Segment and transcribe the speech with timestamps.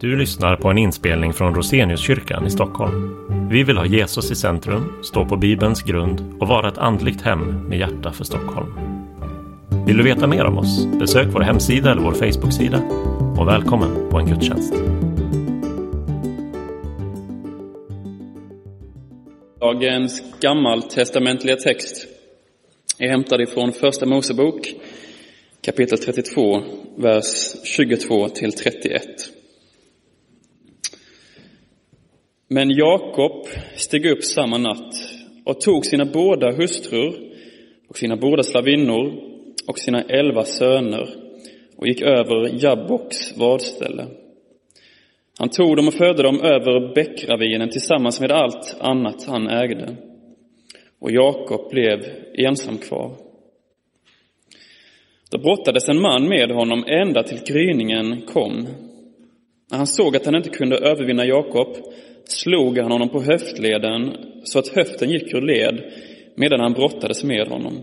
[0.00, 3.16] Du lyssnar på en inspelning från Roseniuskyrkan i Stockholm.
[3.50, 7.68] Vi vill ha Jesus i centrum, stå på Bibelns grund och vara ett andligt hem
[7.68, 8.72] med hjärta för Stockholm.
[9.86, 10.86] Vill du veta mer om oss?
[10.86, 12.78] Besök vår hemsida eller vår Facebooksida.
[13.38, 14.74] Och välkommen på en gudstjänst.
[19.60, 22.06] Dagens gammaltestamentliga text
[22.98, 24.74] är hämtad ifrån Första Mosebok
[25.60, 26.62] kapitel 32,
[26.96, 27.24] vers
[27.64, 29.37] 22 till 31.
[32.50, 34.94] Men Jakob steg upp samma natt
[35.44, 37.14] och tog sina båda hustrur
[37.88, 39.12] och sina båda slavinnor
[39.66, 41.08] och sina elva söner
[41.76, 44.06] och gick över Jabboks vadställe.
[45.38, 49.96] Han tog dem och förde dem över bäckravinen tillsammans med allt annat han ägde.
[50.98, 52.04] Och Jakob blev
[52.34, 53.16] ensam kvar.
[55.30, 58.68] Då brottades en man med honom ända till gryningen kom.
[59.70, 61.76] När han såg att han inte kunde övervinna Jakob
[62.30, 65.92] slog han honom på höftleden så att höften gick ur led
[66.34, 67.82] medan han brottades med honom.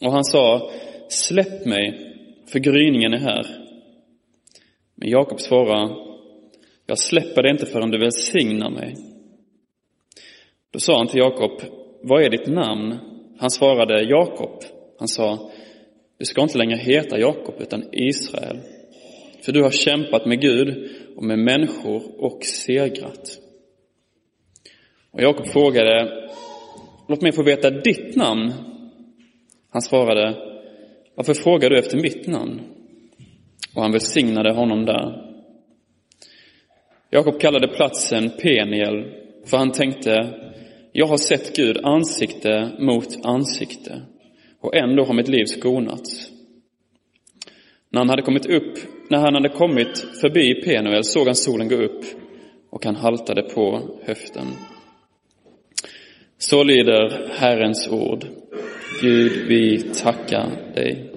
[0.00, 0.70] Och han sa,
[1.08, 2.12] släpp mig,
[2.52, 3.46] för gryningen är här.
[4.94, 5.94] Men Jakob svarade,
[6.86, 8.96] jag släpper dig inte förrän du välsignar mig.
[10.70, 11.60] Då sa han till Jakob,
[12.02, 12.98] vad är ditt namn?
[13.38, 14.62] Han svarade, Jakob.
[14.98, 15.50] Han sa,
[16.18, 18.58] du ska inte längre heta Jakob utan Israel.
[19.42, 23.38] För du har kämpat med Gud och med människor och segrat.
[25.10, 26.28] Och Jakob frågade,
[27.08, 28.52] låt mig få veta ditt namn.
[29.70, 30.36] Han svarade,
[31.14, 32.60] varför frågar du efter mitt namn?
[33.74, 35.22] Och han välsignade honom där.
[37.10, 39.04] Jakob kallade platsen Peniel,
[39.46, 40.34] för han tänkte,
[40.92, 44.02] jag har sett Gud ansikte mot ansikte
[44.60, 46.30] och ändå har mitt liv skonats.
[47.90, 48.78] När han hade kommit upp,
[49.08, 52.04] när han hade kommit förbi Penuel såg han solen gå upp
[52.70, 54.46] och han haltade på höften.
[56.38, 58.24] Så lyder Herrens ord.
[59.02, 61.12] Gud, vi tackar dig.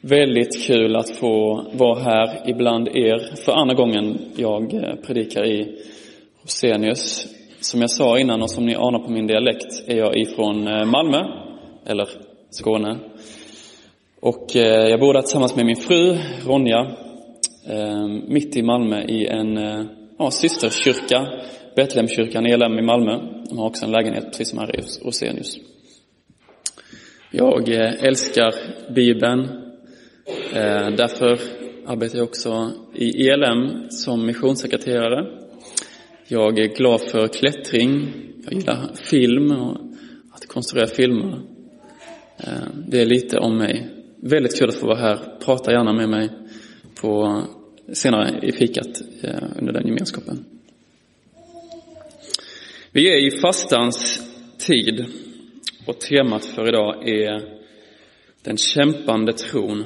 [0.00, 5.78] Väldigt kul att få vara här ibland er för andra gången jag eh, predikar i
[6.42, 7.26] Rosenius.
[7.60, 10.84] Som jag sa innan och som ni anar på min dialekt är jag ifrån eh,
[10.84, 11.24] Malmö,
[11.86, 12.08] eller
[12.50, 12.98] Skåne.
[14.20, 16.96] Och eh, jag bor där tillsammans med min fru Ronja,
[17.66, 19.84] ehm, mitt i Malmö i en eh,
[20.18, 21.26] ja, systerkyrka,
[21.76, 23.18] Betlehemkyrkan ELM i Malmö.
[23.48, 25.58] De har också en lägenhet precis som här i Rosenius.
[27.30, 28.54] Jag eh, älskar
[28.94, 29.48] Bibeln.
[30.96, 31.38] Därför
[31.86, 35.26] arbetar jag också i ELM som missionssekreterare.
[36.28, 38.08] Jag är glad för klättring.
[38.44, 39.76] Jag gillar film och
[40.32, 41.40] att konstruera filmer.
[42.88, 43.97] Det är lite om mig.
[44.20, 45.38] Väldigt kul att få vara här.
[45.44, 46.30] Prata gärna med mig
[47.00, 47.42] på,
[47.92, 50.44] senare i fikat eh, under den gemenskapen.
[52.92, 54.22] Vi är i fastans
[54.58, 55.06] tid
[55.86, 57.58] och temat för idag är
[58.42, 59.84] den kämpande tron.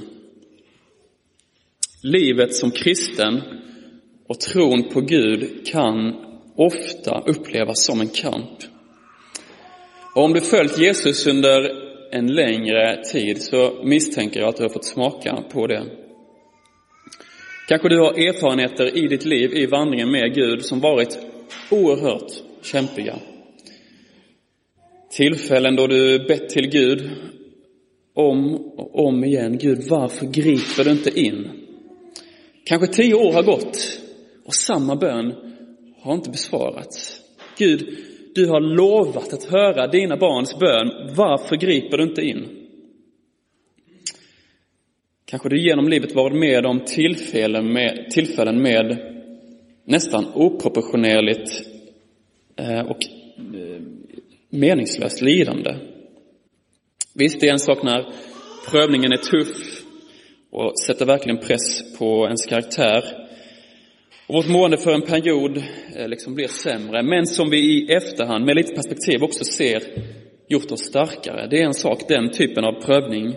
[2.03, 3.43] Livet som kristen
[4.27, 6.15] och tron på Gud kan
[6.57, 8.59] ofta upplevas som en kamp.
[10.15, 11.82] Och om du följt Jesus under
[12.13, 15.85] en längre tid så misstänker jag att du har fått smaka på det.
[17.69, 21.19] Kanske du har erfarenheter i ditt liv, i vandringen med Gud, som varit
[21.71, 23.19] oerhört kämpiga.
[25.11, 27.11] Tillfällen då du bett till Gud
[28.15, 29.59] om och om igen.
[29.59, 31.51] Gud, varför griper du inte in?
[32.65, 34.01] Kanske tio år har gått
[34.45, 35.35] och samma bön
[36.01, 37.21] har inte besvarats.
[37.59, 37.99] Gud,
[38.35, 41.15] du har lovat att höra dina barns bön.
[41.17, 42.49] Varför griper du inte in?
[45.25, 48.99] Kanske du genom livet varit med om tillfällen med, tillfällen med
[49.85, 51.51] nästan oproportionerligt
[52.57, 52.99] eh, och
[53.55, 53.83] eh,
[54.51, 55.75] meningslöst lidande.
[57.15, 58.13] Visst, det är en sak när
[58.71, 59.85] prövningen är tuff
[60.51, 63.22] och sätter verkligen press på ens karaktär.
[64.33, 65.63] Och vårt mående för en period
[65.97, 69.83] eh, liksom blir sämre, men som vi i efterhand med lite perspektiv också ser
[70.49, 71.49] gjort oss starkare.
[71.51, 73.37] Det är en sak, den typen av prövning.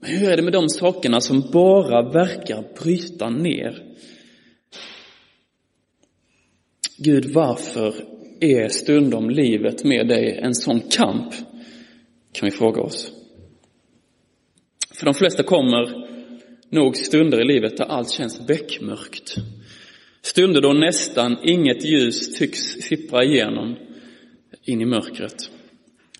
[0.00, 3.82] Men hur är det med de sakerna som bara verkar bryta ner?
[6.98, 7.94] Gud, varför
[8.40, 11.34] är stundom livet med dig en sån kamp?
[12.32, 13.12] Kan vi fråga oss.
[14.94, 16.08] För de flesta kommer
[16.70, 19.36] nog stunder i livet där allt känns beckmörkt.
[20.24, 23.76] Stunder då nästan inget ljus tycks sippra igenom
[24.64, 25.50] in i mörkret.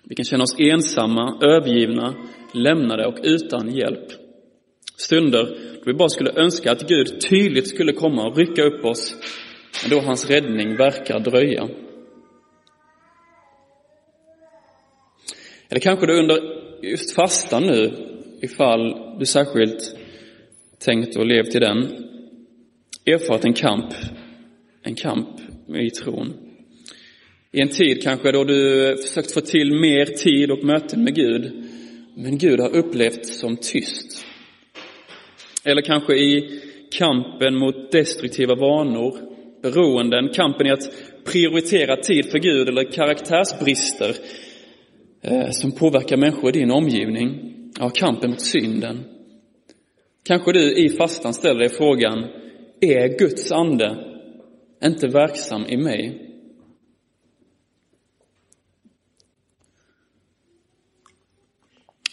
[0.03, 2.15] Vi kan känna oss ensamma, övergivna,
[2.53, 4.07] lämnade och utan hjälp.
[4.97, 5.43] Stunder
[5.73, 9.15] då vi bara skulle önska att Gud tydligt skulle komma och rycka upp oss,
[9.83, 11.69] men då hans räddning verkar dröja.
[15.69, 16.39] Eller kanske du under
[16.81, 17.91] just fastan nu,
[18.41, 19.97] ifall du särskilt
[20.79, 22.04] tänkt och levt i den,
[23.05, 23.93] erfarit en kamp,
[24.83, 25.29] en kamp
[25.75, 26.33] i tron.
[27.51, 31.63] I en tid kanske då du försökt få till mer tid och möten med Gud,
[32.15, 34.25] men Gud har upplevts som tyst.
[35.63, 36.61] Eller kanske i
[36.97, 39.17] kampen mot destruktiva vanor,
[39.61, 40.91] beroenden, kampen i att
[41.25, 44.15] prioritera tid för Gud eller karaktärsbrister
[45.21, 47.53] eh, som påverkar människor i din omgivning.
[47.79, 49.03] Ja, kampen mot synden.
[50.23, 52.25] Kanske du i fastan ställer dig frågan,
[52.81, 53.97] är Guds ande
[54.83, 56.21] inte verksam i mig?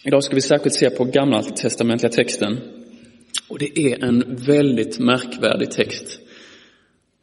[0.05, 2.59] Idag ska vi särskilt se på gamla testamentliga texten.
[3.49, 6.19] Och det är en väldigt märkvärdig text,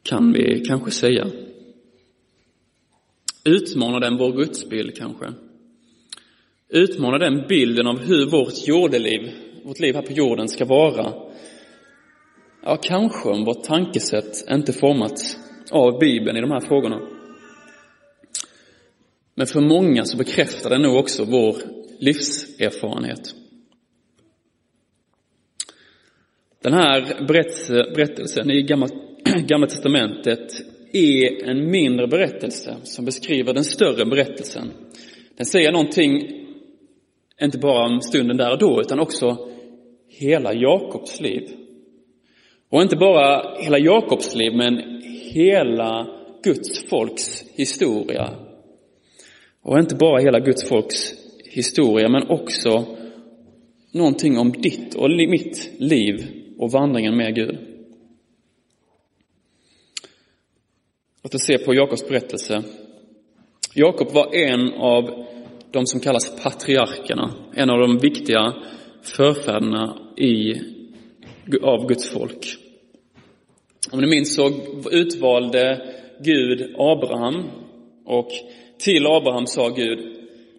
[0.03, 1.27] kan vi kanske säga.
[3.43, 5.33] Utmanar den vår gudsbild kanske?
[6.69, 9.31] Utmanar den bilden av hur vårt jordeliv,
[9.63, 11.30] vårt liv här på jorden ska vara?
[12.63, 15.37] Ja, kanske om vårt tankesätt inte formats
[15.71, 17.01] av Bibeln i de här frågorna.
[19.35, 21.55] Men för många så bekräftar den nog också vår
[21.99, 23.35] livserfarenhet.
[26.61, 27.25] Den här
[27.95, 28.87] berättelsen i Gamla,
[29.47, 30.61] Gamla Testamentet
[30.93, 34.71] är en mindre berättelse som beskriver den större berättelsen.
[35.37, 36.27] Den säger någonting,
[37.41, 39.49] inte bara om stunden där och då, utan också
[40.07, 41.60] hela Jakobs liv.
[42.71, 45.01] Och inte bara hela Jakobs liv, men
[45.33, 46.07] hela
[46.43, 48.29] Guds folks historia.
[49.61, 51.13] Och inte bara hela Guds folks
[51.45, 52.85] historia, men också
[53.91, 56.27] någonting om ditt och mitt liv
[56.57, 57.57] och vandringen med Gud.
[61.23, 62.63] Låt oss se på Jakobs berättelse.
[63.73, 65.25] Jakob var en av
[65.71, 68.53] de som kallas patriarkerna, en av de viktiga
[69.01, 70.53] förfäderna i,
[71.63, 72.57] av Guds folk.
[73.91, 74.51] Om ni minns så
[74.91, 75.81] utvalde
[76.19, 77.43] Gud Abraham
[78.05, 78.29] och
[78.77, 79.99] till Abraham sa Gud,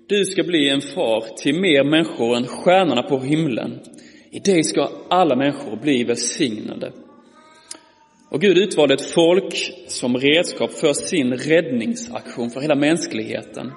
[0.06, 3.80] du ska bli en far till mer människor än stjärnorna på himlen.
[4.30, 6.92] I dig ska alla människor bli välsignade.
[8.30, 13.72] Och Gud utvalde ett folk som redskap för sin räddningsaktion för hela mänskligheten.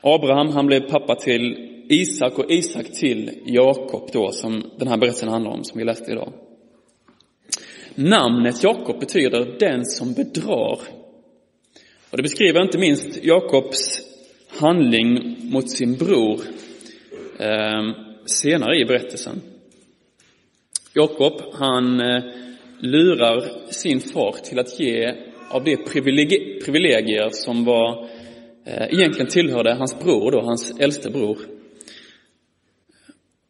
[0.00, 1.56] Abraham, han blev pappa till
[1.88, 6.12] Isak och Isak till Jakob då, som den här berättelsen handlar om, som vi läste
[6.12, 6.32] idag.
[7.94, 10.78] Namnet Jakob betyder den som bedrar.
[12.10, 14.00] Och det beskriver inte minst Jakobs
[14.48, 16.40] handling mot sin bror
[17.38, 17.92] eh,
[18.26, 19.40] senare i berättelsen.
[20.94, 22.22] Jakob, han eh,
[22.78, 25.14] lurar sin far till att ge
[25.50, 25.76] av de
[26.64, 28.08] privilegier som var, eh,
[28.68, 31.38] Eh, egentligen tillhörde hans bror, då, hans äldste bror.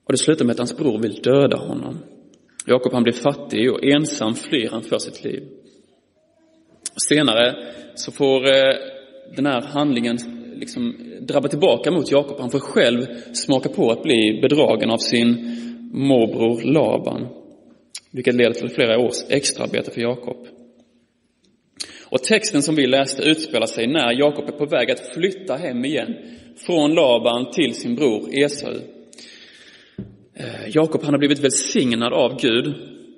[0.05, 1.99] Och det slutar med att hans bror vill döda honom.
[2.67, 5.43] Jakob han blir fattig och ensam flyr han för sitt liv.
[7.09, 8.75] Senare så får eh,
[9.37, 10.19] den här handlingen
[10.57, 12.41] liksom drabba tillbaka mot Jakob.
[12.41, 15.57] Han får själv smaka på att bli bedragen av sin
[15.93, 17.29] morbror Laban.
[18.11, 20.58] Vilket leder till flera års extraarbete för Jakob.
[22.11, 25.85] Och texten som vi läste utspelar sig när Jakob är på väg att flytta hem
[25.85, 26.15] igen
[26.67, 28.75] från Laban till sin bror Esau.
[30.35, 32.67] Eh, Jakob han har blivit välsignad av Gud.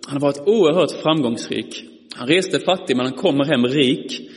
[0.06, 1.85] Han har varit oerhört framgångsrik.
[2.14, 4.30] Han reste fattig men han kommer hem rik.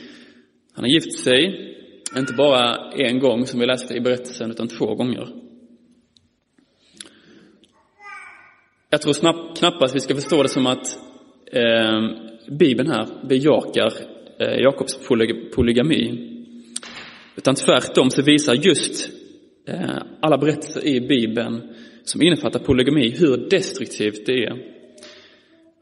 [0.74, 1.74] Han har gift sig,
[2.16, 5.28] inte bara en gång som vi läste i berättelsen, utan två gånger.
[8.90, 10.98] Jag tror snabbt, knappast vi ska förstå det som att
[11.52, 12.00] eh,
[12.58, 14.98] Bibeln här bejakar Eh, Jakobs
[15.54, 16.30] polygami.
[17.36, 19.08] Utan tvärtom så visar just
[19.68, 21.62] eh, alla berättelser i Bibeln
[22.04, 24.54] som innefattar polygami hur destruktivt det är.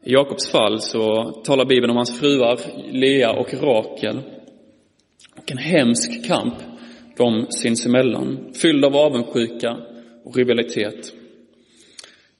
[0.05, 2.59] I Jakobs fall så talar Bibeln om hans fruar
[2.91, 4.21] Lea och Rakel
[5.35, 6.53] och en hemsk kamp
[7.17, 9.77] de sinsemellan, fylld av avundsjuka
[10.25, 11.13] och rivalitet.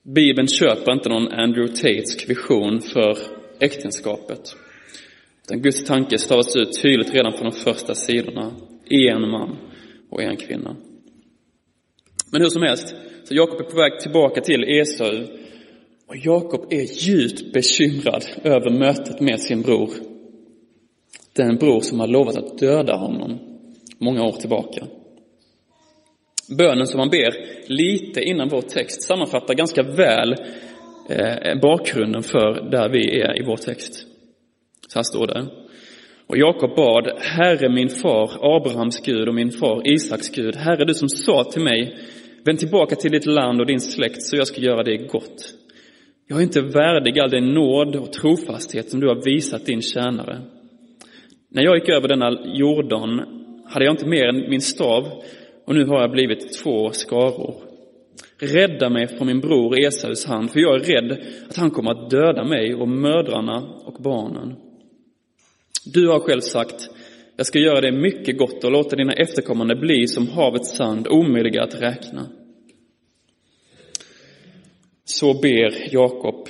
[0.03, 3.17] Bibeln köper inte någon Andrew Tates vision för
[3.60, 4.55] äktenskapet.
[5.43, 8.51] Utan Guds tanke stavas ut tydligt redan från de första sidorna.
[8.89, 9.57] En man
[10.09, 10.75] och en kvinna.
[12.31, 15.23] Men hur som helst, så Jakob är på väg tillbaka till Esau.
[16.07, 19.89] Och Jakob är djupt bekymrad över mötet med sin bror
[21.33, 23.39] den bror som har lovat att döda honom
[23.97, 24.88] många år tillbaka.
[26.57, 27.33] Bönen som han ber
[27.67, 30.35] lite innan vår text sammanfattar ganska väl
[31.09, 34.07] eh, bakgrunden för där vi är i vår text.
[34.93, 35.47] Så här står det.
[36.27, 40.93] Och Jakob bad, Herre min far, Abrahams Gud och min far Isaks Gud, Herre du
[40.93, 41.95] som sa till mig,
[42.45, 45.53] vänd tillbaka till ditt land och din släkt så jag ska göra dig gott.
[46.27, 50.41] Jag är inte värdig all den nåd och trofasthet som du har visat din tjänare.
[51.50, 53.21] När jag gick över denna Jordan
[53.65, 55.03] hade jag inte mer än min stav
[55.65, 57.55] och nu har jag blivit två skaror.
[58.39, 61.17] Rädda mig från min bror Esaus hand, för jag är rädd
[61.50, 64.55] att han kommer att döda mig och mödrarna och barnen.
[65.85, 66.89] Du har själv sagt,
[67.35, 71.63] jag ska göra dig mycket gott och låta dina efterkommande bli som havets sand, omöjliga
[71.63, 72.29] att räkna.
[75.05, 76.49] Så ber Jakob.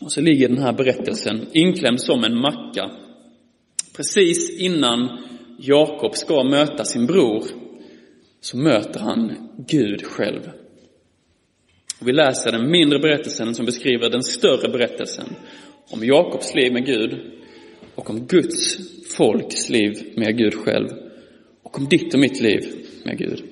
[0.00, 2.90] Och så ligger den här berättelsen inklämd som en macka.
[3.96, 5.18] Precis innan
[5.58, 7.44] Jakob ska möta sin bror
[8.40, 10.50] så möter han Gud själv.
[12.00, 15.26] Vi läser den mindre berättelsen som beskriver den större berättelsen
[15.90, 17.20] om Jakobs liv med Gud
[17.94, 18.78] och om Guds
[19.16, 20.88] folks liv med Gud själv
[21.62, 22.60] och om ditt och mitt liv
[23.04, 23.42] med Gud.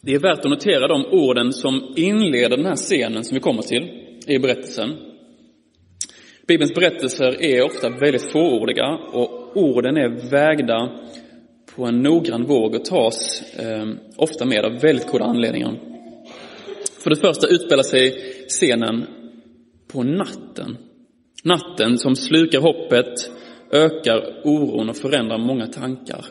[0.00, 3.62] Det är värt att notera de orden som inleder den här scenen som vi kommer
[3.62, 3.82] till
[4.26, 4.90] i berättelsen.
[6.46, 11.00] Bibelns berättelser är ofta väldigt fåordiga och orden är vägda
[11.76, 15.80] på en noggrann våg och tas eh, ofta med av väldigt goda anledningar.
[17.02, 18.10] För det första utspelar sig
[18.48, 19.06] scenen
[19.92, 20.76] på natten.
[21.44, 23.30] Natten som slukar hoppet,
[23.72, 26.24] ökar oron och förändrar många tankar.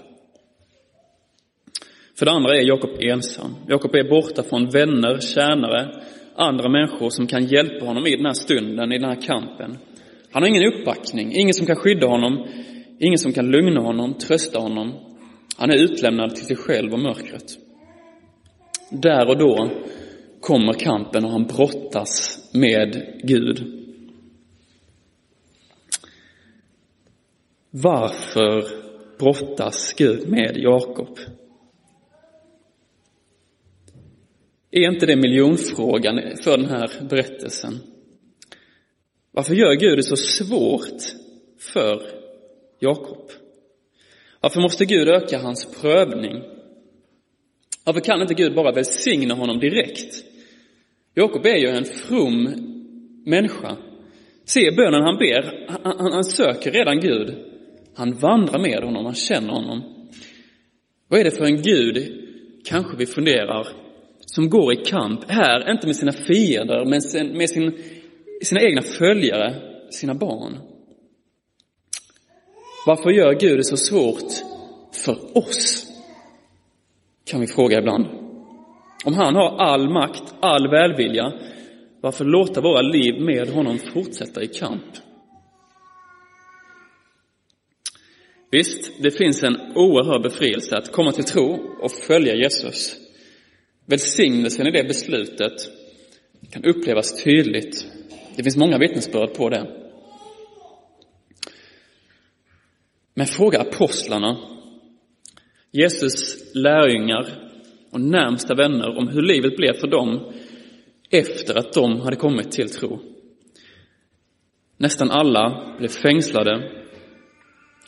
[2.20, 3.56] För det andra är Jakob ensam.
[3.68, 6.04] Jakob är borta från vänner, tjänare,
[6.36, 9.78] andra människor som kan hjälpa honom i den här stunden, i den här kampen.
[10.32, 12.48] Han har ingen uppbackning, ingen som kan skydda honom,
[13.00, 14.94] ingen som kan lugna honom, trösta honom.
[15.64, 17.58] Han är utlämnad till sig själv och mörkret.
[18.90, 19.72] Där och då
[20.40, 23.64] kommer kampen och han brottas med Gud.
[27.70, 28.66] Varför
[29.20, 31.18] brottas Gud med Jakob?
[34.72, 37.80] Är inte det miljonfrågan för den här berättelsen?
[39.32, 41.02] Varför gör Gud det så svårt
[41.60, 42.02] för
[42.80, 43.43] Jakob?
[44.44, 46.42] Varför måste Gud öka hans prövning?
[47.86, 50.24] Varför kan inte Gud bara välsigna honom direkt?
[51.14, 52.44] Jakob är ju en from
[53.26, 53.78] människa.
[54.46, 57.36] Se bönen han ber, han, han, han söker redan Gud.
[57.96, 59.84] Han vandrar med honom, han känner honom.
[61.08, 62.14] Vad är det för en Gud,
[62.66, 63.68] kanske vi funderar,
[64.20, 67.78] som går i kamp här, inte med sina fiender, men med sin,
[68.42, 69.56] sina egna följare,
[69.90, 70.73] sina barn.
[72.86, 74.32] Varför gör Gud det så svårt
[75.06, 75.88] för oss?
[77.26, 78.06] Kan vi fråga ibland.
[79.06, 81.34] Om han har all makt, all välvilja,
[82.02, 84.84] varför låta våra liv med honom fortsätta i kamp?
[88.52, 92.96] Visst, det finns en oerhörd befrielse att komma till tro och följa Jesus.
[93.86, 95.54] Välsignelsen i det beslutet
[96.52, 97.88] kan upplevas tydligt.
[98.36, 99.83] Det finns många vittnesbörd på det.
[103.14, 104.38] Men fråga apostlarna,
[105.72, 107.50] Jesus lärjungar
[107.92, 110.34] och närmsta vänner om hur livet blev för dem
[111.10, 113.00] efter att de hade kommit till tro.
[114.78, 116.84] Nästan alla blev fängslade,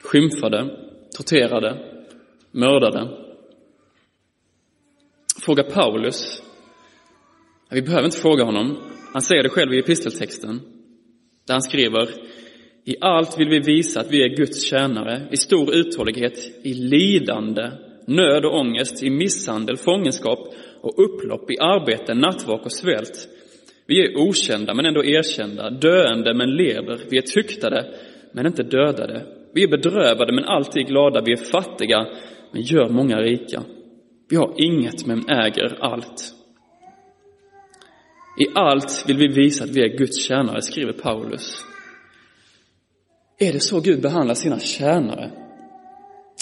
[0.03, 0.77] skymfade,
[1.17, 2.01] torterade,
[2.51, 3.25] mördade.
[5.41, 6.41] Fråga Paulus.
[7.69, 8.77] Vi behöver inte fråga honom.
[9.13, 10.61] Han säger det själv i episteltexten.
[11.47, 12.09] Där han skriver
[12.87, 17.71] i allt vill vi visa att vi är Guds tjänare, i stor uthållighet, i lidande,
[18.05, 20.39] nöd och ångest, i misshandel, fångenskap
[20.81, 23.27] och upplopp, i arbete, nattvak och svält.
[23.87, 27.85] Vi är okända men ändå erkända, döende men lever, vi är tyktade,
[28.31, 29.25] men inte dödade.
[29.53, 32.07] Vi är bedrövade men alltid glada, vi är fattiga
[32.51, 33.63] men gör många rika.
[34.29, 36.33] Vi har inget men äger allt.
[38.39, 41.65] I allt vill vi visa att vi är Guds tjänare, skriver Paulus.
[43.39, 45.31] Är det så Gud behandlar sina tjänare?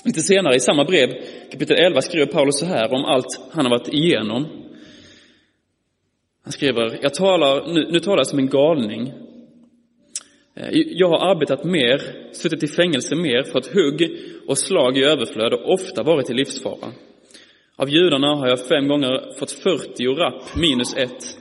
[0.06, 1.10] Lite senare i samma brev,
[1.52, 4.48] kapitel 11, skriver Paulus så här om allt han har varit igenom.
[6.44, 9.14] Han skriver, jag talar, nu, nu talar jag som en galning.
[10.56, 15.54] Eh, jag har arbetat mer, suttit i fängelse mer, fått hugg och slag i överflöd
[15.54, 16.92] och ofta varit i livsfara.
[17.76, 21.38] Av judarna har jag fem gånger fått 40 rapp minus ett.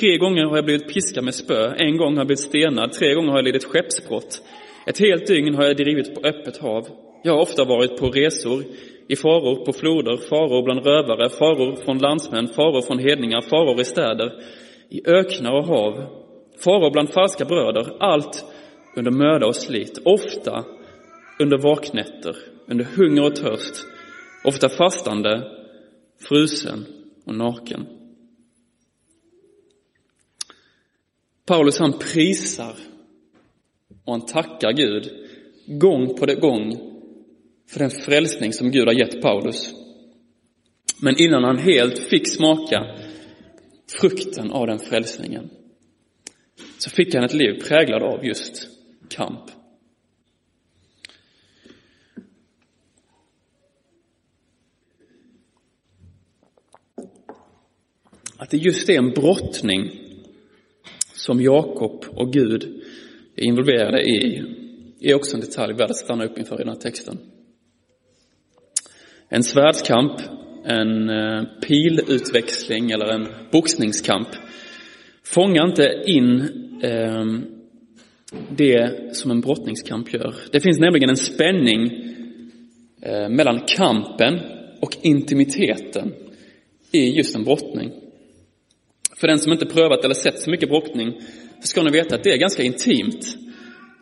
[0.00, 3.14] Tre gånger har jag blivit piskad med spö, en gång har jag blivit stenad, tre
[3.14, 4.42] gånger har jag lidit skeppsbrott.
[4.86, 6.88] Ett helt dygn har jag drivit på öppet hav.
[7.22, 8.64] Jag har ofta varit på resor,
[9.08, 13.84] i faror på floder, faror bland rövare, faror från landsmän, faror från hedningar, faror i
[13.84, 14.32] städer,
[14.88, 15.92] i öknar och hav,
[16.64, 18.44] faror bland falska bröder, allt
[18.96, 20.64] under möda och slit, ofta
[21.40, 23.74] under vaknätter, under hunger och törst,
[24.44, 25.42] ofta fastande,
[26.28, 26.86] frusen
[27.26, 27.86] och naken.
[31.46, 32.74] Paulus han prisar
[34.06, 35.10] och han tackar Gud
[35.66, 36.76] gång på det gång
[37.68, 39.74] för den frälsning som Gud har gett Paulus.
[41.00, 42.96] Men innan han helt fick smaka
[44.00, 45.50] frukten av den frälsningen
[46.78, 48.68] så fick han ett liv präglat av just
[49.08, 49.50] kamp.
[58.38, 59.90] Att det just är en brottning
[61.14, 62.82] som Jakob och Gud
[63.36, 64.42] involverade i
[65.00, 67.18] är också en detalj värd att stanna upp inför i den här texten.
[69.28, 70.12] En svärdskamp,
[70.64, 74.28] en eh, pilutväxling eller en boxningskamp
[75.24, 76.40] fångar inte in
[76.82, 77.24] eh,
[78.56, 80.34] det som en brottningskamp gör.
[80.52, 81.90] Det finns nämligen en spänning
[83.02, 84.40] eh, mellan kampen
[84.80, 86.14] och intimiteten
[86.92, 87.92] i just en brottning.
[89.16, 91.20] För den som inte prövat eller sett så mycket brottning
[91.60, 93.36] ska ni veta att det är ganska intimt,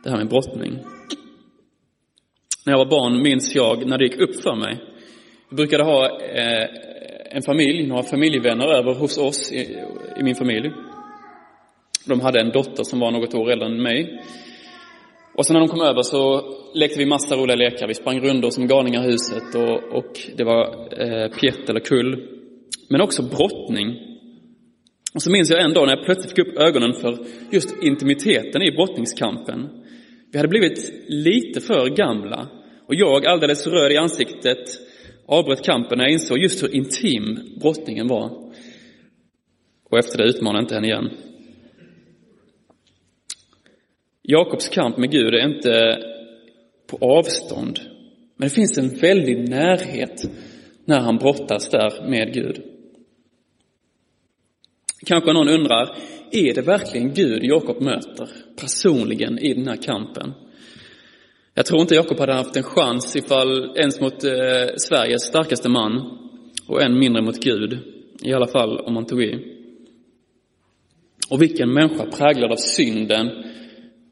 [0.04, 0.78] det här med brottning.
[2.66, 4.78] När jag var barn minns jag när det gick upp för mig.
[5.50, 6.68] Vi brukade ha eh,
[7.30, 9.78] en familj, några familjevänner över hos oss i,
[10.20, 10.70] i min familj.
[12.06, 14.22] De hade en dotter som var något år äldre än mig.
[15.34, 16.42] Och sen när de kom över så
[16.74, 17.88] lekte vi massa roliga lekar.
[17.88, 20.64] Vi sprang rundor som galningar i huset och, och det var
[21.02, 22.28] eh, pjätt eller kull.
[22.88, 24.13] Men också brottning.
[25.14, 27.18] Och så minns jag en dag när jag plötsligt fick upp ögonen för
[27.50, 29.84] just intimiteten i brottningskampen.
[30.32, 32.48] Vi hade blivit lite för gamla
[32.86, 34.58] och jag, alldeles röd i ansiktet,
[35.26, 38.52] avbröt kampen när jag insåg just hur intim brottningen var.
[39.90, 41.10] Och efter det utmanade jag inte henne igen.
[44.22, 45.98] Jakobs kamp med Gud är inte
[46.86, 47.80] på avstånd,
[48.36, 50.22] men det finns en väldig närhet
[50.84, 52.73] när han brottas där med Gud.
[55.06, 55.96] Kanske någon undrar,
[56.30, 58.28] är det verkligen Gud Jakob möter
[58.60, 60.32] personligen i den här kampen?
[61.54, 64.30] Jag tror inte Jakob hade haft en chans ifall ens mot eh,
[64.76, 66.18] Sveriges starkaste man
[66.68, 67.78] och än mindre mot Gud,
[68.22, 69.54] i alla fall om man tog i.
[71.30, 73.30] Och vilken människa präglad av synden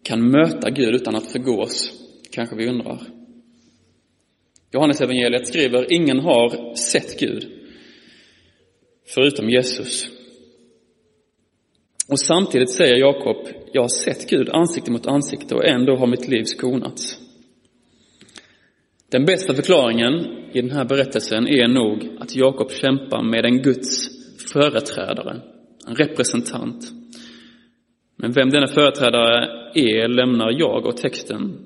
[0.03, 1.93] kan möta Gud utan att förgås,
[2.33, 3.01] kanske vi undrar.
[4.73, 7.49] Johannes evangeliet skriver, ingen har sett Gud,
[9.15, 10.22] förutom Jesus.
[12.09, 13.37] Och samtidigt säger Jakob,
[13.73, 17.19] jag har sett Gud ansikte mot ansikte och ändå har mitt liv skonats.
[19.11, 20.15] Den bästa förklaringen
[20.53, 24.09] i den här berättelsen är nog att Jakob kämpar med en Guds
[24.53, 25.41] företrädare,
[25.87, 26.93] en representant.
[28.17, 31.59] Men vem denna företrädare är lämnar jag och texten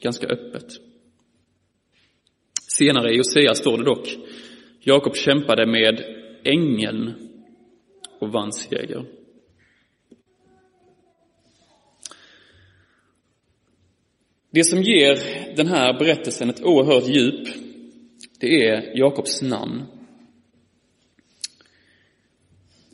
[0.00, 0.66] ganska öppet.
[2.68, 4.16] Senare i Hosea står det dock,
[4.80, 6.04] Jakob kämpade med
[6.44, 7.14] ängeln
[8.20, 9.04] och vann seger.
[14.56, 15.18] Det som ger
[15.56, 17.48] den här berättelsen ett oerhört djup,
[18.40, 19.82] det är Jakobs namn.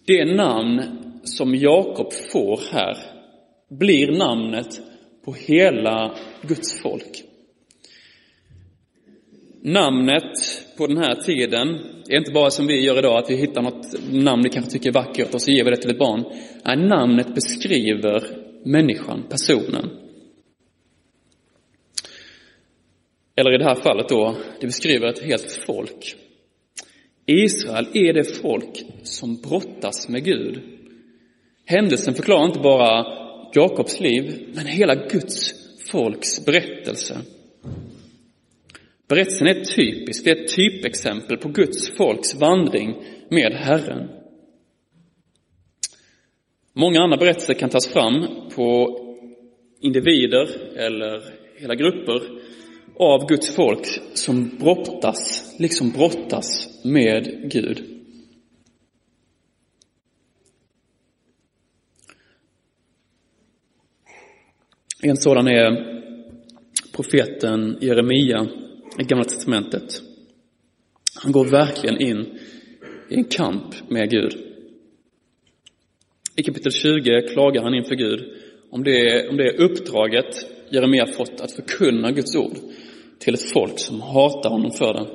[0.06, 0.82] Det namn
[1.24, 2.96] som Jakob får här
[3.70, 4.80] blir namnet
[5.24, 7.22] på hela Guds folk.
[9.62, 11.68] Namnet på den här tiden
[12.08, 14.88] är inte bara som vi gör idag, att vi hittar något namn vi kanske tycker
[14.88, 16.24] är vackert och så ger vi det till ett barn.
[16.64, 18.22] Nej, namnet beskriver
[18.64, 20.01] människan, personen.
[23.36, 26.16] Eller i det här fallet då, det beskriver ett helt folk.
[27.26, 30.60] Israel är det folk som brottas med Gud.
[31.66, 33.06] Händelsen förklarar inte bara
[33.54, 35.54] Jakobs liv, men hela Guds
[35.90, 37.18] folks berättelse.
[39.08, 42.94] Berättelsen är typisk, det är ett typexempel på Guds folks vandring
[43.28, 44.08] med Herren.
[46.72, 48.98] Många andra berättelser kan tas fram på
[49.80, 51.22] individer eller
[51.56, 52.41] hela grupper
[52.96, 57.82] av Guds folk som brottas, liksom brottas med Gud.
[65.02, 65.92] En sådan är
[66.92, 68.48] profeten Jeremia
[68.98, 70.02] i Gamla Testamentet.
[71.22, 72.38] Han går verkligen in
[73.10, 74.32] i en kamp med Gud.
[76.36, 78.20] I kapitel 20 klagar han inför Gud
[78.70, 82.56] om det, om det uppdraget Jeremia fått att förkunna Guds ord
[83.18, 85.06] till ett folk som hatar honom för det.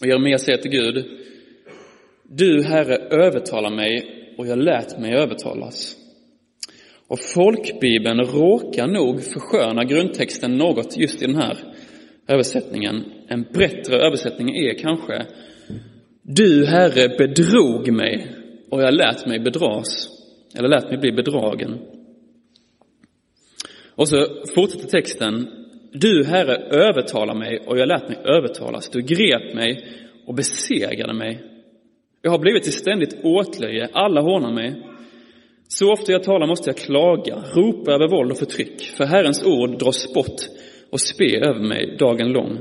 [0.00, 1.04] Och Jeremia säger till Gud,
[2.22, 4.04] du Herre övertalar mig
[4.38, 5.96] och jag lät mig övertalas.
[7.08, 11.58] Och folkbibeln råkar nog försköna grundtexten något just i den här
[12.28, 13.04] översättningen.
[13.28, 15.26] En bättre översättning är kanske
[16.22, 18.36] Du Herre bedrog mig
[18.70, 20.08] och jag lät mig bedras,
[20.58, 21.95] eller lät mig bli bedragen.
[23.96, 25.48] Och så fortsätter texten
[25.92, 28.88] Du Herre övertalar mig och jag lät mig övertalas.
[28.88, 29.86] Du grep mig
[30.26, 31.42] och besegrade mig.
[32.22, 34.82] Jag har blivit till ständigt åtlöje, alla hånar mig.
[35.68, 39.78] Så ofta jag talar måste jag klaga, ropa över våld och förtryck, för Herrens ord
[39.78, 40.48] drar spott
[40.90, 42.58] och spe över mig dagen lång.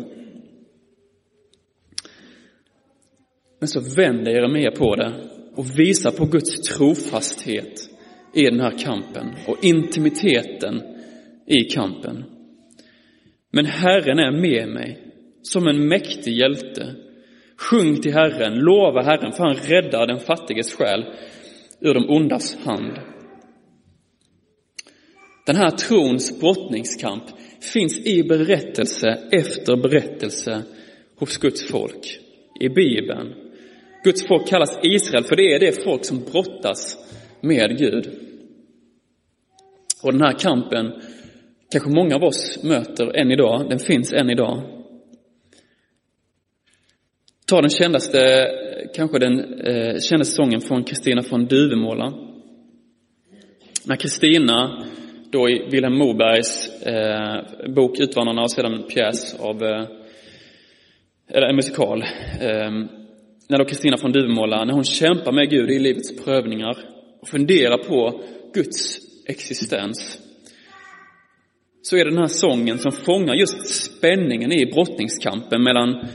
[3.60, 5.13] Men så vänder Jeremia på det
[5.56, 7.89] och visar på Guds trofasthet
[8.34, 10.94] i den här kampen och intimiteten
[11.47, 12.23] i kampen.
[13.51, 14.99] Men Herren är med mig
[15.41, 16.95] som en mäktig hjälte.
[17.58, 21.05] Sjung till Herren, lova Herren, för han räddar den fattiges själ
[21.81, 22.91] ur de ondas hand.
[25.45, 27.23] Den här trons brottningskamp
[27.73, 30.63] finns i berättelse efter berättelse
[31.15, 32.19] hos Guds folk,
[32.60, 33.34] i Bibeln.
[34.03, 36.97] Guds folk kallas Israel, för det är det folk som brottas
[37.41, 38.10] med Gud.
[40.03, 41.01] Och den här kampen
[41.79, 44.63] kanske många av oss möter än idag, den finns än idag.
[47.47, 48.47] Ta den kändaste,
[48.95, 52.13] kanske den eh, kändaste sången från Kristina från Duvemåla.
[53.85, 54.83] När Kristina,
[55.31, 59.85] då i Vilhelm Mobergs eh, bok Utvandrarna och sedan pjäs av, eh,
[61.27, 62.03] eller en musikal,
[62.41, 62.71] eh,
[63.49, 66.77] när då Kristina från Duvemåla, när hon kämpar med Gud i livets prövningar
[67.21, 68.21] och funderar på
[68.53, 70.24] Guds existens,
[71.88, 76.08] så är det den här sången som fångar just spänningen i brottningskampen mellan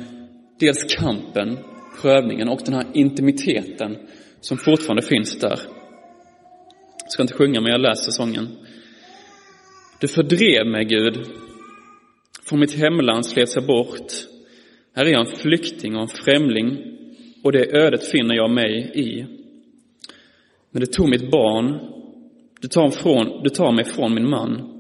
[0.61, 1.59] dels kampen,
[2.03, 3.97] prövningen och den här intimiteten
[4.41, 5.61] som fortfarande finns där.
[7.03, 8.49] Jag ska inte sjunga, men jag läser sången.
[10.01, 11.19] Du fördrev mig, Gud.
[12.45, 14.13] Från mitt hemland slets jag bort.
[14.95, 16.79] Här är jag en flykting och en främling
[17.45, 19.27] och det ödet finner jag mig i.
[20.71, 21.81] Men du tog mitt barn,
[22.61, 24.80] du tar, från, du tar mig från min man.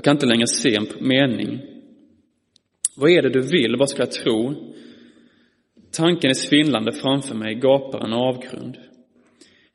[0.00, 1.60] Jag kan inte längre se en mening.
[2.96, 3.76] Vad är det du vill?
[3.76, 4.54] Vad ska jag tro?
[5.92, 8.76] Tanken är svindlande framför mig, gapar en avgrund.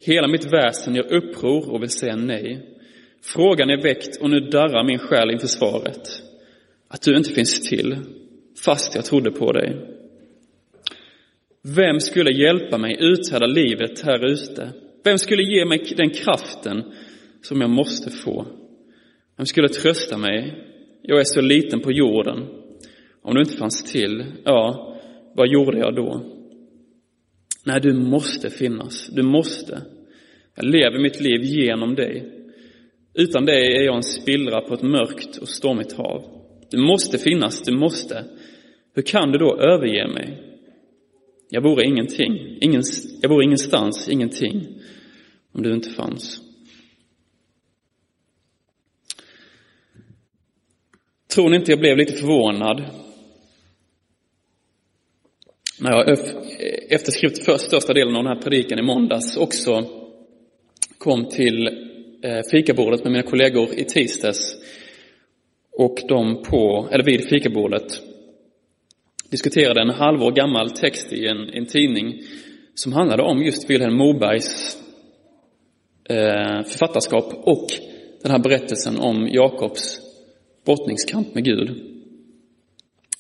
[0.06, 2.78] Hela mitt väsen gör uppror och vill säga nej.
[3.24, 6.08] Frågan är väckt och nu darrar min själ inför svaret.
[6.88, 7.98] Att du inte finns till,
[8.66, 9.76] fast jag trodde på dig.
[11.76, 14.70] Vem skulle hjälpa mig uthärda livet här ute?
[15.04, 16.84] Vem skulle ge mig den kraften
[17.42, 18.46] som jag måste få?
[19.38, 20.54] Vem skulle trösta mig?
[21.02, 22.48] Jag är så liten på jorden.
[23.22, 24.96] Om du inte fanns till, ja,
[25.36, 26.22] vad gjorde jag då?
[27.66, 29.08] Nej, du måste finnas.
[29.08, 29.82] Du måste.
[30.56, 32.32] Jag lever mitt liv genom dig.
[33.14, 36.24] Utan dig är jag en spillra på ett mörkt och stormigt hav.
[36.72, 38.26] Du måste finnas, du måste.
[38.96, 40.42] Hur kan du då överge mig?
[41.50, 42.84] Jag vore ingenting, ingen,
[43.22, 44.68] jag vore ingenstans, ingenting,
[45.54, 46.42] om du inte fanns.
[51.36, 52.84] Tror ni inte jag blev lite förvånad?
[55.80, 56.10] När jag
[56.90, 59.86] efter skrivit för största delen av den här predikan i måndags också
[60.98, 61.68] kom till
[62.24, 64.56] eh, fikabordet med mina kollegor i tisdags
[65.72, 68.02] och de på, eller vid fikabordet
[69.32, 72.22] diskuterade en halvår gammal text i en, en tidning
[72.76, 74.78] som handlade om just Vilhelm Mobergs
[76.10, 77.68] eh, författarskap och
[78.22, 80.05] den här berättelsen om Jakobs
[80.66, 81.68] brottningskamp med Gud.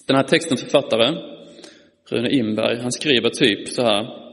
[0.07, 1.15] Den här textens författare,
[2.09, 4.25] Rune Imberg, han skriver typ så här.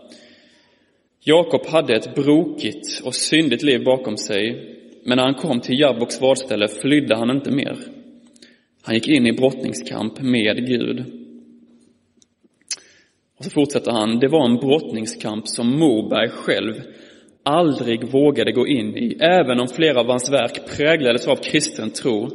[1.25, 6.21] Jakob hade ett brokigt och syndigt liv bakom sig, men när han kom till Jabboks
[6.21, 7.79] vadställe flydde han inte mer.
[8.83, 11.05] Han gick in i brottningskamp med Gud.
[13.39, 16.75] Och så fortsätter han, det var en brottningskamp som Moberg själv
[17.43, 22.29] aldrig vågade gå in i, även om flera av hans verk präglades av kristen tro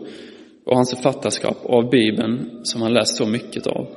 [0.68, 3.88] och hans författarskap och av Bibeln som han läst så mycket av.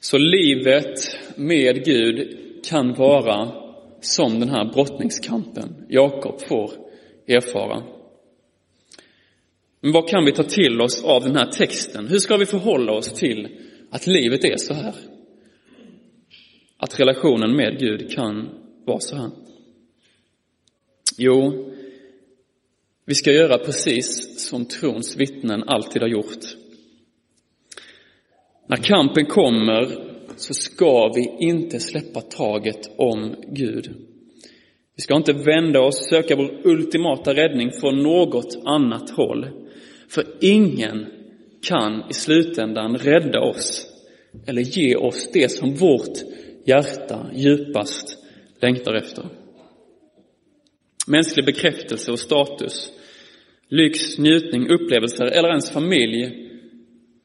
[0.00, 3.52] Så livet med Gud kan vara
[4.00, 6.70] som den här brottningskampen Jakob får
[7.26, 7.82] erfara.
[9.80, 12.08] Men vad kan vi ta till oss av den här texten?
[12.08, 13.48] Hur ska vi förhålla oss till
[13.90, 14.94] att livet är så här?
[16.76, 18.48] Att relationen med Gud kan
[18.84, 19.30] vara så här?
[21.22, 21.70] Jo,
[23.06, 26.44] vi ska göra precis som trons vittnen alltid har gjort.
[28.66, 33.94] När kampen kommer så ska vi inte släppa taget om Gud.
[34.96, 39.48] Vi ska inte vända oss, söka vår ultimata räddning från något annat håll.
[40.08, 41.06] För ingen
[41.62, 43.86] kan i slutändan rädda oss
[44.46, 46.18] eller ge oss det som vårt
[46.64, 48.18] hjärta djupast
[48.60, 49.39] längtar efter.
[51.06, 52.92] Mänsklig bekräftelse och status,
[53.68, 56.50] lyx, njutning, upplevelser eller ens familj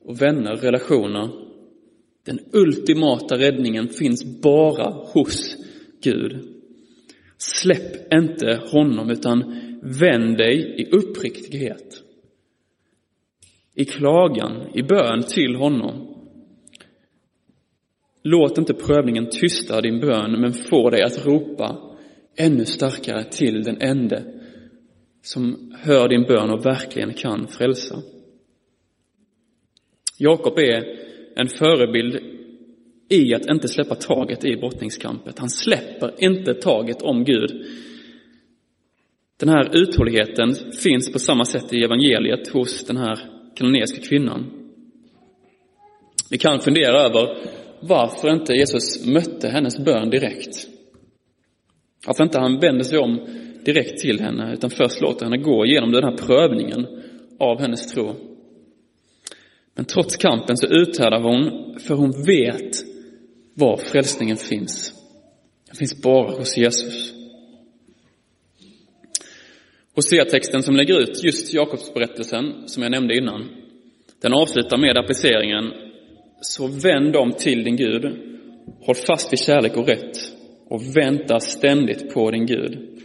[0.06, 1.30] och vänner, relationer.
[2.26, 5.56] Den ultimata räddningen finns bara hos
[6.04, 6.56] Gud.
[7.38, 9.62] Släpp inte honom utan
[10.00, 12.04] vänd dig i uppriktighet.
[13.76, 16.16] I klagan, i bön till honom.
[18.24, 21.85] Låt inte prövningen tysta din bön men få dig att ropa
[22.38, 24.24] ännu starkare till den ende
[25.22, 28.02] som hör din bön och verkligen kan frälsa.
[30.18, 30.84] Jakob är
[31.36, 32.20] en förebild
[33.10, 35.40] i att inte släppa taget i brottningskampet.
[35.40, 37.66] Han släpper inte taget om Gud.
[39.40, 43.20] Den här uthålligheten finns på samma sätt i evangeliet hos den här
[43.56, 44.72] kanoniska kvinnan.
[46.30, 47.38] Vi kan fundera över
[47.82, 50.75] varför inte Jesus mötte hennes bön direkt.
[52.06, 53.20] Att inte han vänder sig om
[53.66, 56.88] direkt till henne utan först låter henne gå igenom den här prövningen
[57.40, 58.16] av hennes tro.
[59.76, 62.78] Men trots kampen så uthärdar hon, för hon vet
[63.54, 64.94] var frälsningen finns.
[65.68, 67.14] Den finns bara hos Jesus.
[69.96, 73.50] Hosea-texten som lägger ut just Jakobsberättelsen, som jag nämnde innan,
[74.22, 75.72] den avslutar med appliceringen
[76.42, 78.06] Så vänd om till din Gud,
[78.82, 80.35] håll fast vid kärlek och rätt
[80.66, 82.96] och vänta ständigt på din Gud.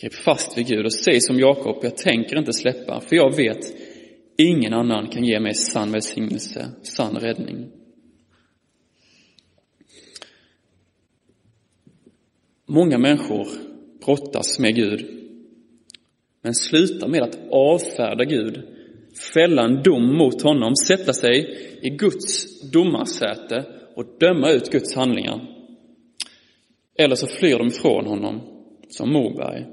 [0.00, 3.74] Grip fast vid Gud och säg som Jakob, jag tänker inte släppa, för jag vet
[4.36, 7.70] ingen annan kan ge mig sann välsignelse, sann räddning.
[12.66, 13.46] Många människor
[14.04, 15.06] brottas med Gud,
[16.42, 18.62] men slutar med att avfärda Gud,
[19.34, 25.40] fälla en dom mot honom, sätta sig i Guds domarsäte och döma ut Guds handlingar.
[26.98, 28.40] Eller så flyr de ifrån honom,
[28.88, 29.66] som Moberg.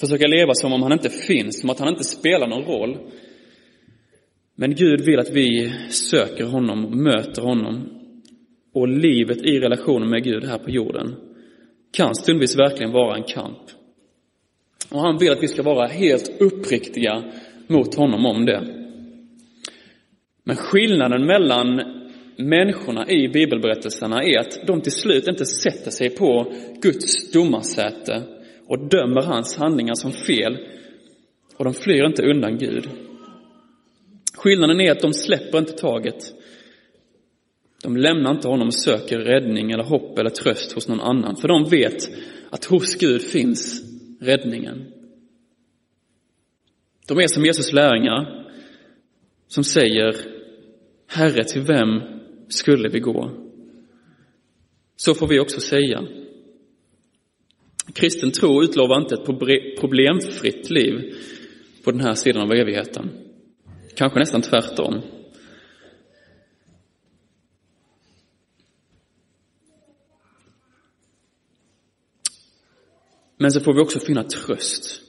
[0.00, 2.98] Försöka leva som om han inte finns, som att han inte spelar någon roll.
[4.54, 7.88] Men Gud vill att vi söker honom och möter honom.
[8.72, 11.14] Och livet i relationen med Gud här på jorden
[11.92, 13.62] kan stundvis verkligen vara en kamp.
[14.90, 17.32] Och han vill att vi ska vara helt uppriktiga
[17.66, 18.84] mot honom om det.
[20.44, 22.03] Men skillnaden mellan
[22.36, 28.22] människorna i bibelberättelserna är att de till slut inte sätter sig på Guds domarsäte
[28.66, 30.58] och dömer hans handlingar som fel
[31.56, 32.88] och de flyr inte undan Gud.
[34.34, 36.34] Skillnaden är att de släpper inte taget
[37.84, 41.48] de lämnar inte honom och söker räddning eller hopp eller tröst hos någon annan, för
[41.48, 42.10] de vet
[42.50, 43.82] att hos Gud finns
[44.20, 44.92] räddningen.
[47.08, 48.46] De är som Jesus lärjungar
[49.48, 50.16] som säger
[51.06, 52.00] Herre, till vem
[52.54, 53.30] skulle vi gå?
[54.96, 56.06] Så får vi också säga.
[57.92, 59.26] Kristen tro utlovar inte ett
[59.80, 61.14] problemfritt liv
[61.84, 63.10] på den här sidan av evigheten.
[63.96, 65.00] Kanske nästan tvärtom.
[73.36, 75.00] Men så får vi också finna tröst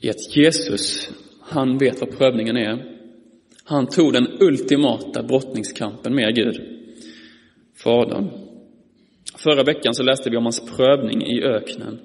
[0.00, 2.93] i att Jesus, han vet vad prövningen är.
[3.64, 6.60] Han tog den ultimata brottningskampen med Gud,
[7.76, 8.30] Fadern.
[9.36, 11.98] Förra veckan så läste vi om hans prövning i öknen.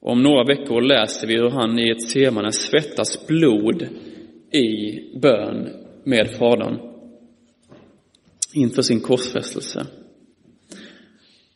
[0.00, 3.88] Om några veckor läser vi hur han i ett semane svettas blod
[4.52, 5.68] i bön
[6.04, 6.78] med Fadern
[8.52, 9.86] inför sin korsfästelse.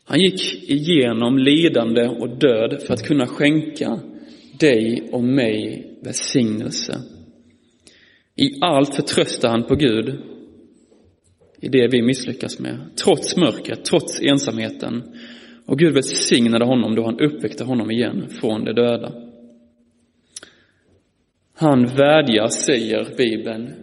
[0.05, 4.01] Han gick igenom lidande och död för att kunna skänka
[4.59, 7.01] dig och mig välsignelse.
[8.41, 10.19] I allt förtröstar han på Gud
[11.61, 15.03] i det vi misslyckas med, trots mörkret, trots ensamheten.
[15.67, 19.13] Och Gud välsignade honom då han uppväckte honom igen från de döda.
[21.55, 23.75] Han vädjar, säger Bibeln,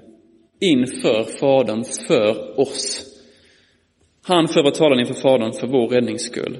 [0.59, 3.05] inför Fadern för oss.
[4.23, 6.57] Han för vår talan inför Fadern för vår räddnings skull.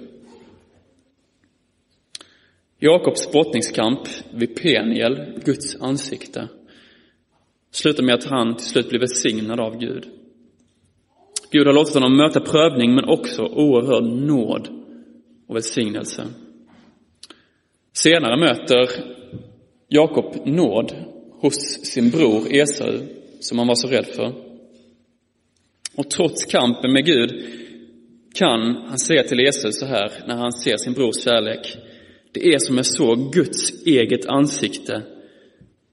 [2.79, 3.99] Jakobs brottningskamp
[4.33, 6.47] vid Peniel, Guds ansikte,
[7.71, 10.05] slutar med att han till slut blir välsignad av Gud.
[11.51, 14.67] Gud har låtit honom möta prövning men också oerhörd nåd
[15.47, 16.27] och välsignelse.
[17.93, 18.89] Senare möter
[19.87, 20.95] Jakob nåd
[21.39, 22.99] hos sin bror Esau
[23.39, 24.33] som han var så rädd för.
[25.95, 27.45] Och trots kampen med Gud
[28.33, 31.77] kan han säga till Esau så här när han ser sin brors kärlek.
[32.31, 35.03] Det är som jag såg Guds eget ansikte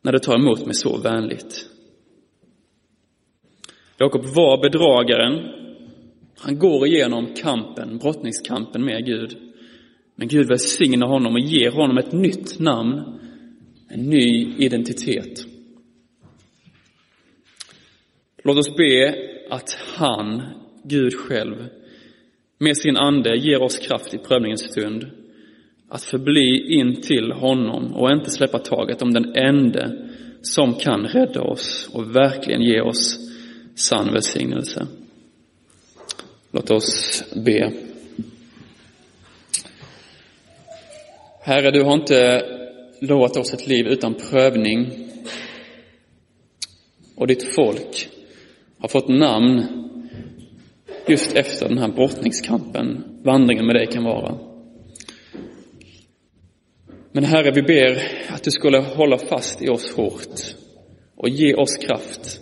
[0.04, 1.68] när du tar emot mig så vänligt.
[3.98, 5.50] Jakob var bedragaren.
[6.38, 9.36] Han går igenom kampen, brottningskampen med Gud.
[10.16, 13.20] Men Gud välsignar honom och ger honom ett nytt namn,
[13.88, 15.46] en ny identitet.
[18.44, 19.14] Låt oss be
[19.50, 20.42] att han,
[20.82, 21.66] Gud själv,
[22.58, 25.23] med sin ande ger oss kraft i prövningens stund
[25.94, 30.08] att förbli in till honom och inte släppa taget om den ende
[30.42, 33.18] som kan rädda oss och verkligen ge oss
[33.74, 34.86] sann välsignelse.
[36.50, 37.72] Låt oss be.
[41.42, 42.42] Herre, du har inte
[43.00, 45.08] lovat oss ett liv utan prövning.
[47.14, 48.08] Och ditt folk
[48.78, 49.62] har fått namn
[51.08, 54.53] just efter den här brottningskampen, vandringen med dig kan vara.
[57.16, 60.40] Men Herre, vi ber att du skulle hålla fast i oss hårt
[61.16, 62.40] och ge oss kraft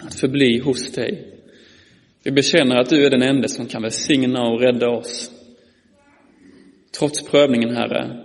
[0.00, 1.34] att förbli hos dig.
[2.24, 5.30] Vi bekänner att du är den enda som kan välsigna och rädda oss.
[6.98, 8.24] Trots prövningen, Herre,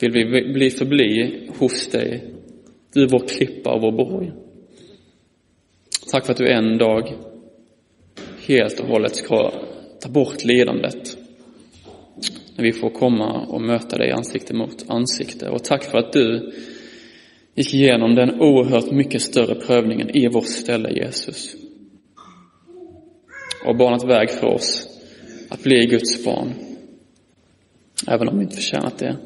[0.00, 2.34] vill vi bli förbli hos dig.
[2.94, 4.32] Du är vår klippa och vår borg.
[6.12, 7.14] Tack för att du en dag
[8.46, 9.52] helt och hållet ska
[10.00, 11.19] ta bort lidandet
[12.60, 15.48] när vi får komma och möta dig ansikte mot ansikte.
[15.48, 16.52] Och tack för att du
[17.54, 21.54] gick igenom den oerhört mycket större prövningen i vårt ställe, Jesus.
[23.66, 24.86] Och banat väg för oss
[25.48, 26.54] att bli Guds barn,
[28.08, 29.16] även om vi inte förtjänat det.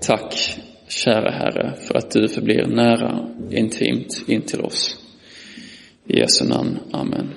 [0.00, 4.98] Tack, kära Herre, för att du förblir nära, intimt in till oss.
[6.06, 6.78] I Jesu namn.
[6.92, 7.28] Amen.